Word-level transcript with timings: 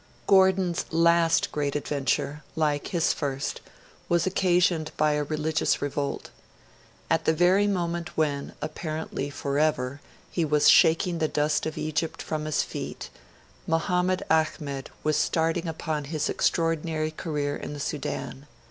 Gordon's 0.25 0.85
last 0.89 1.51
great 1.51 1.75
adventure, 1.75 2.41
like 2.55 2.87
his 2.87 3.13
first, 3.13 3.61
was 4.09 4.25
occasioned 4.25 4.91
by 4.97 5.11
a 5.11 5.23
religious 5.23 5.79
revolt. 5.79 6.31
At 7.07 7.25
the 7.25 7.35
very 7.35 7.67
moment 7.67 8.17
when, 8.17 8.53
apparently 8.63 9.29
forever, 9.29 10.01
he 10.31 10.43
was 10.43 10.67
shaking 10.67 11.19
the 11.19 11.27
dust 11.27 11.67
of 11.67 11.77
Egypt 11.77 12.19
from 12.19 12.45
his 12.45 12.63
feet, 12.63 13.11
Mahommed 13.67 14.23
Ahmed 14.31 14.89
was 15.03 15.17
starting 15.17 15.67
upon 15.67 16.05
his 16.05 16.29
extraordinary 16.29 17.11
career 17.11 17.55
in 17.55 17.73
the 17.73 17.79
Sudan. 17.79 18.47